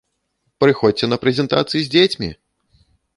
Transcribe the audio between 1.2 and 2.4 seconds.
прэзентацыі з дзецьмі!